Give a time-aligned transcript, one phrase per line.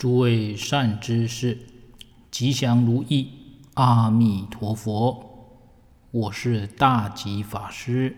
[0.00, 1.58] 诸位善知识，
[2.30, 3.30] 吉祥如意，
[3.74, 5.60] 阿弥陀佛！
[6.10, 8.16] 我是大吉法师。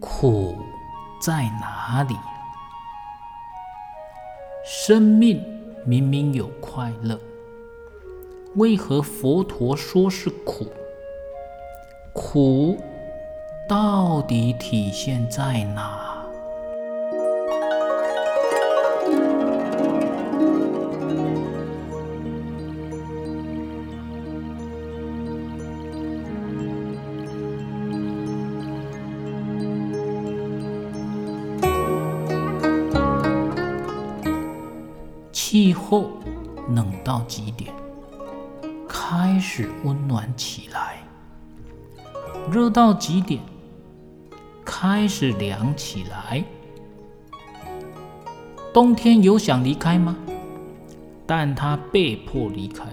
[0.00, 0.56] 苦
[1.20, 2.16] 在哪里？
[4.90, 5.40] 生命
[5.84, 7.16] 明明有快乐，
[8.56, 10.66] 为何佛陀说是苦？
[12.12, 12.76] 苦
[13.68, 16.09] 到底体现在哪？
[35.90, 36.08] 后
[36.68, 37.74] 冷到极点，
[38.88, 40.98] 开始温暖起来；
[42.48, 43.42] 热到极点，
[44.64, 46.44] 开始凉起来。
[48.72, 50.16] 冬天有想离开吗？
[51.26, 52.86] 但它被迫离开。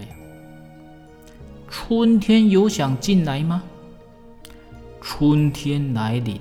[1.68, 3.62] 春天有想进来吗？
[5.00, 6.40] 春天来临，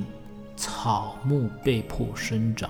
[0.55, 2.67] 草木被迫生长。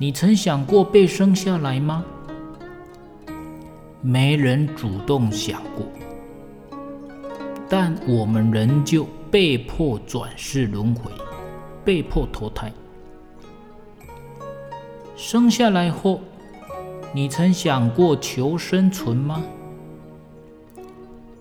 [0.00, 2.04] 你曾想过被生下来吗？
[4.00, 5.84] 没人主动想过，
[7.68, 11.10] 但我们仍旧被迫转世轮回，
[11.84, 12.72] 被迫投胎。
[15.16, 16.20] 生下来后，
[17.12, 19.42] 你曾想过求生存吗？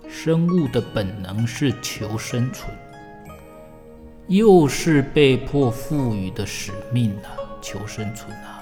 [0.09, 2.75] 生物的本能是求生存，
[4.25, 7.37] 又是被迫赋予的使命啊！
[7.60, 8.56] 求生存啊！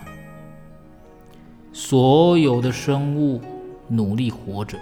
[1.78, 3.42] 所有的生物
[3.90, 4.78] 努力活着，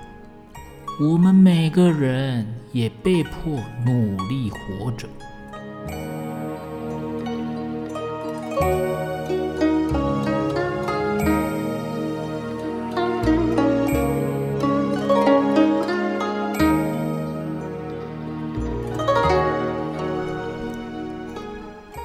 [1.02, 5.08] 我们每个人也被迫努力活着。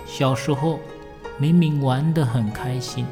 [0.07, 0.81] 小时候。
[1.41, 3.07] 明明玩得很开心，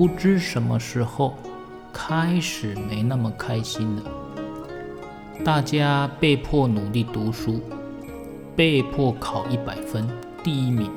[0.00, 1.34] 不知什么时候
[1.92, 4.02] 开始没那么开心了。
[5.44, 7.60] 大家被迫努力读书，
[8.56, 10.08] 被迫考一百分
[10.42, 10.90] 第一名。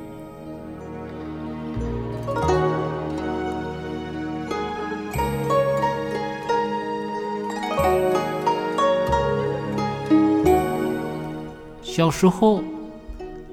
[11.82, 12.62] 小时候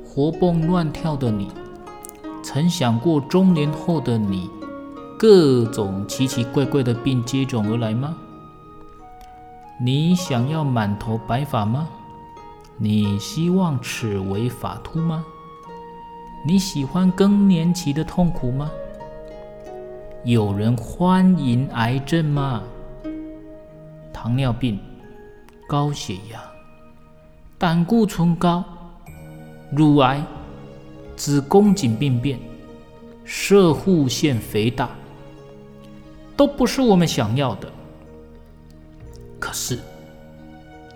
[0.06, 1.50] 活蹦乱跳的你。
[2.42, 4.50] 曾想过中年后的你，
[5.22, 8.18] 各种奇奇怪怪的病接踵而来吗？
[9.80, 11.88] 你想要满头白发吗？
[12.76, 15.24] 你希望齿为发秃吗？
[16.44, 18.72] 你喜欢更年期的痛苦吗？
[20.24, 22.64] 有人欢迎癌症吗？
[24.12, 24.80] 糖尿病、
[25.68, 26.42] 高血压、
[27.59, 28.64] 胆固醇高、
[29.70, 30.20] 乳癌。
[31.16, 32.40] 子宫颈病变、
[33.24, 34.90] 射护腺肥大，
[36.41, 37.72] 都不是我们想要的。
[39.40, 39.78] 可是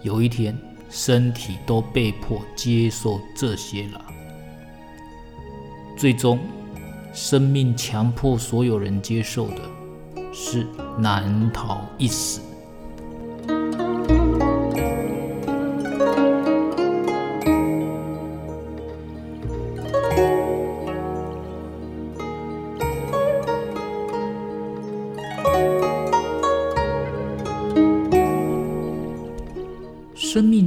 [0.02, 0.58] 有一天，
[0.90, 4.04] 身体都被迫接受这些了。
[5.96, 6.40] 最终，
[7.14, 9.62] 生命强迫所有人接受的
[10.34, 10.66] 是
[10.98, 12.42] 难逃一死。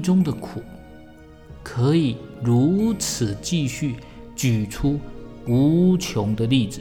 [0.08, 0.62] 中的苦，
[1.62, 3.96] 可以如此继续
[4.34, 4.98] 举出
[5.46, 6.80] 无穷的例子。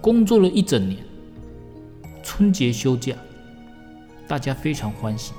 [0.00, 0.98] 工作了一整年，
[2.20, 3.14] 春节休假，
[4.26, 5.32] 大家非常欢喜。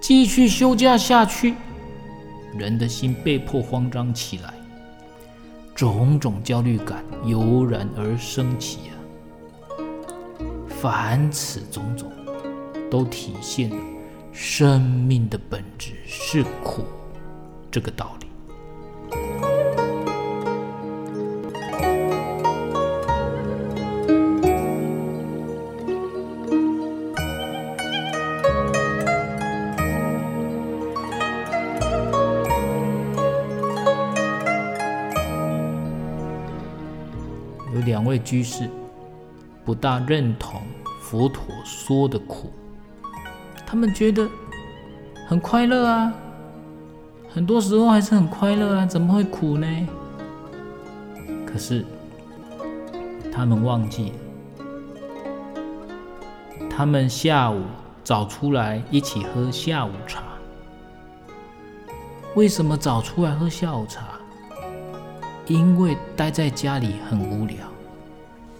[0.00, 1.56] 继续休假下去，
[2.56, 4.54] 人的心被迫慌张起来，
[5.74, 8.94] 种种焦虑感油然而生起啊！
[10.68, 12.08] 凡此种种。
[12.88, 13.76] 都体现了
[14.32, 16.84] 生命的本质是苦
[17.70, 18.26] 这个道理。
[37.74, 38.68] 有两位居士
[39.64, 40.62] 不大认同
[41.02, 42.52] 佛陀说的苦。
[43.70, 44.28] 他们觉得
[45.28, 46.12] 很快乐啊，
[47.32, 49.88] 很多时候还是很快乐啊，怎么会苦呢？
[51.46, 51.84] 可是
[53.32, 54.12] 他们忘记
[54.58, 54.66] 了，
[56.68, 57.62] 他们下午
[58.02, 60.24] 早出来一起喝下午茶。
[62.34, 64.18] 为什么早出来喝下午茶？
[65.46, 67.56] 因为待在家里很无聊，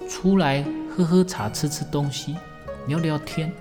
[0.08, 2.36] 出来喝喝茶、吃吃东西、
[2.86, 3.52] 聊聊天，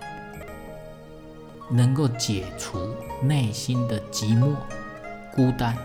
[1.70, 2.78] 能够解除
[3.22, 4.54] 内心的寂寞、
[5.36, 5.76] 孤单。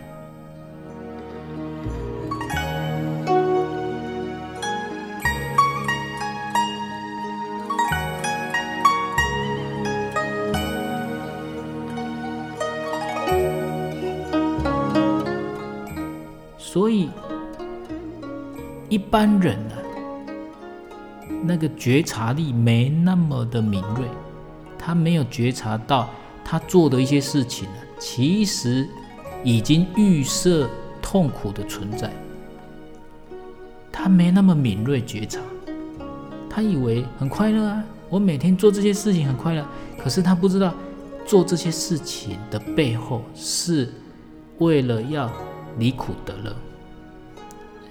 [16.59, 17.09] 所以。
[18.91, 19.83] 一般人呢、啊，
[21.43, 24.07] 那个觉察力没那么的敏锐，
[24.85, 26.11] 他没有觉察到
[26.45, 28.87] 他做的一些事情呢，其实
[29.43, 30.69] 已经预设
[31.01, 32.13] 痛苦的存在。
[33.91, 35.41] 他没那么敏锐觉察，
[36.51, 39.67] 他以为很快乐啊，我每天做这些事情很快乐，
[39.99, 40.75] 可是他不知道
[41.25, 43.91] 做这些事情的背后是
[44.59, 45.33] 为了要
[45.79, 46.55] 离苦得乐。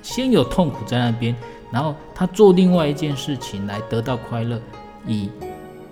[0.04, 1.36] 先有痛苦在那边，
[1.72, 4.62] 然后他做另外一件事情来得到快乐，
[5.08, 5.32] 以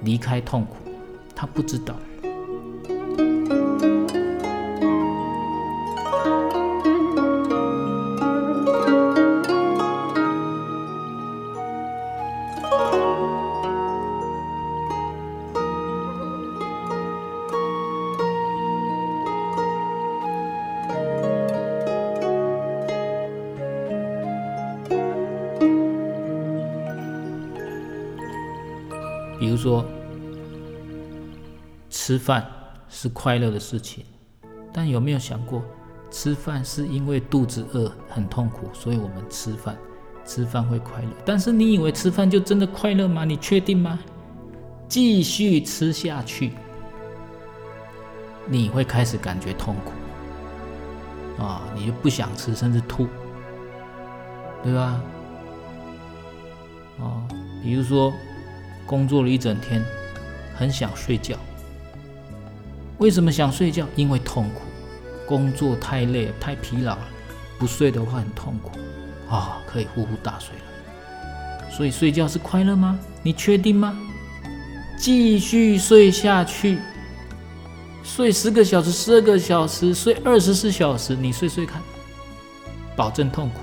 [0.03, 0.75] 离开痛苦。
[1.35, 1.95] 他不知道。
[29.39, 29.83] 比如说，
[32.11, 32.45] 吃饭
[32.89, 34.03] 是快乐的事情，
[34.73, 35.63] 但有没有想过，
[36.11, 39.77] 吃饭是因为肚子饿很痛苦，所以我们吃饭，
[40.25, 41.07] 吃饭会快乐。
[41.23, 43.23] 但是你以为吃饭就真的快乐吗？
[43.23, 43.97] 你确定吗？
[44.89, 46.51] 继续吃下去，
[48.45, 53.07] 你会开始感觉痛苦，啊，你就不想吃，甚至吐，
[54.61, 55.01] 对吧？
[56.99, 57.23] 啊，
[57.63, 58.13] 比如说。
[58.85, 59.81] 工作了一整天，
[60.53, 61.37] 很想睡觉。
[63.01, 63.87] 为什么想睡觉？
[63.95, 64.61] 因为痛苦，
[65.25, 67.07] 工作太累，太疲劳了，
[67.57, 68.77] 不睡的话很痛苦。
[69.27, 71.71] 啊、哦，可以呼呼大睡了。
[71.71, 72.99] 所以睡觉是快乐吗？
[73.23, 73.97] 你确定吗？
[74.99, 76.77] 继续睡下去，
[78.03, 81.81] 睡十个小时、十二个小时、睡二十四小时，你睡睡看，
[82.95, 83.60] 保证痛苦。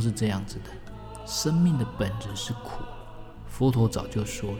[0.00, 0.70] 是这样子的，
[1.26, 2.82] 生命的本质是苦。
[3.46, 4.58] 佛陀早就说了，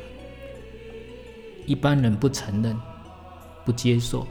[1.67, 2.79] 一般人不承认、
[3.65, 4.27] 不接受。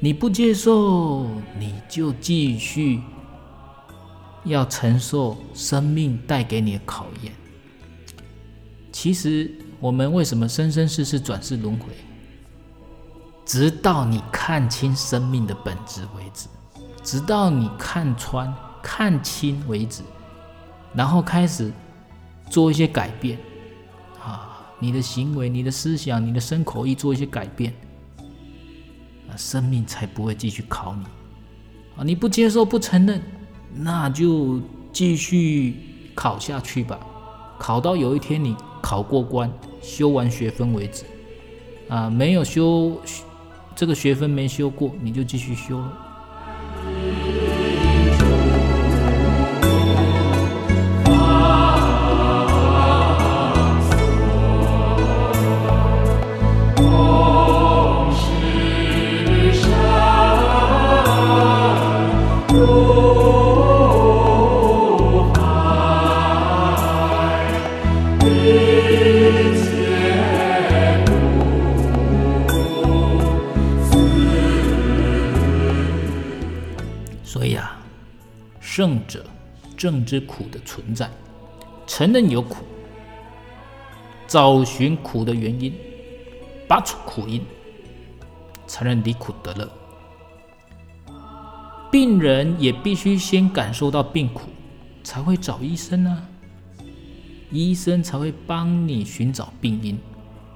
[0.00, 1.26] 你不接受，
[1.58, 3.00] 你就继续
[4.44, 7.32] 要承受生命带给你的考验。
[8.92, 11.86] 其实，我们为什么生生世世转世轮回？
[13.44, 16.48] 直到你看清生命的本质为止，
[17.02, 18.54] 直到你看穿。
[18.88, 20.04] 看清为止，
[20.94, 21.72] 然后开始
[22.48, 23.36] 做一些改变
[24.24, 24.64] 啊！
[24.78, 27.74] 你的行为、你的思想、你的身口意做一些改变，
[29.28, 31.02] 啊生命才不会继续考你
[31.96, 32.04] 啊！
[32.04, 33.20] 你不接受、不承认，
[33.74, 34.60] 那就
[34.92, 35.74] 继续
[36.14, 37.00] 考下去吧，
[37.58, 39.50] 考到有一天你考过关、
[39.82, 41.04] 修完学分为止
[41.88, 42.08] 啊！
[42.08, 43.00] 没有修
[43.74, 46.05] 这个学分没修过，你就继续修了。
[79.76, 81.10] 正知苦的存在，
[81.86, 82.64] 承认有苦，
[84.26, 85.72] 找寻苦的原因，
[86.66, 87.44] 拔除苦因，
[88.66, 89.70] 才能离苦得乐。
[91.90, 94.48] 病人也必须先感受到病苦，
[95.04, 96.26] 才会找医生啊。
[97.50, 99.96] 医生才会帮你寻找病因，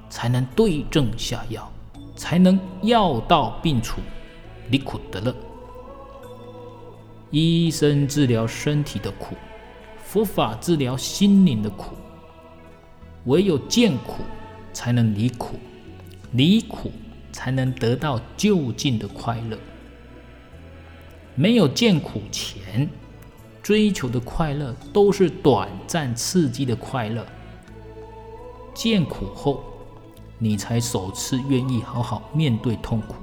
[0.09, 1.71] 才能对症下药，
[2.17, 4.01] 才能药到病除，
[4.71, 5.35] 离苦得乐。
[7.31, 9.37] 医生治疗身体的苦，
[10.05, 11.95] 佛法治疗心灵的苦。
[13.27, 14.23] 唯有见苦，
[14.73, 15.55] 才能离苦；
[16.33, 16.91] 离苦，
[17.31, 19.57] 才能得到究竟的快乐。
[21.37, 22.89] 没有见苦前，
[23.63, 27.25] 追求的快乐都是短暂刺激的快乐。
[28.75, 29.63] 见苦后，
[30.39, 33.15] 你才首次愿意好好面对痛苦，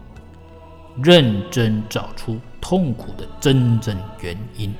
[1.04, 4.74] 认真找出痛苦的真正原因，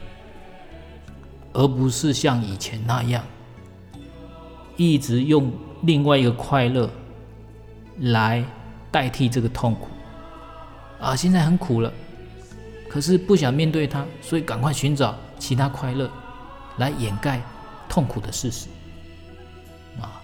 [1.54, 3.24] 而不是像以前那样，
[4.76, 5.52] 一直用
[5.84, 6.90] 另外一个快乐
[8.00, 8.44] 来
[8.92, 9.88] 代替这个痛苦。
[11.00, 11.94] 啊，现在很苦了，
[12.90, 15.16] 可是不想面对它，所以赶快寻找。
[15.40, 16.10] 其他快乐
[16.78, 17.40] 来掩盖
[17.88, 18.70] 痛苦的事实
[20.02, 20.20] 啊！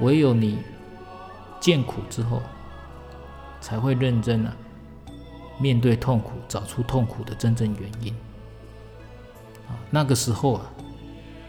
[0.00, 0.58] 唯有你
[1.60, 2.42] 见苦之后，
[3.64, 4.54] 才会认真啊
[5.58, 8.12] 面对痛苦，找出痛苦的真正原因
[9.66, 9.72] 啊！
[9.90, 10.70] 那个时候啊，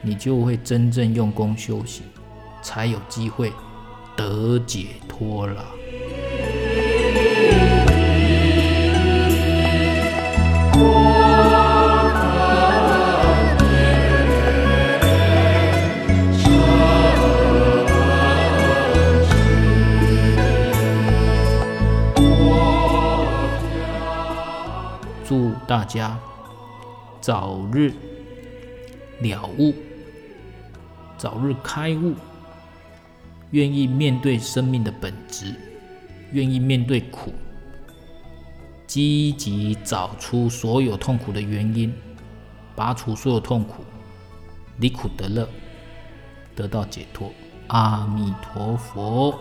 [0.02, 2.06] 你就会真正用功修行，
[2.62, 3.52] 才有机会
[4.16, 5.66] 得解脱了。
[25.96, 26.20] 家
[27.22, 27.94] 早日
[29.22, 29.74] 了悟，
[31.18, 32.14] 早日开悟，
[33.52, 35.56] 愿意面对生命的本质，
[36.34, 37.34] 愿意面对苦，
[38.86, 41.94] 积极找出所有痛苦的原因，
[42.76, 43.86] 拔除所有痛苦，
[44.78, 45.48] 离苦得乐，
[46.56, 47.32] 得到解脱。
[47.68, 49.34] 阿弥陀佛。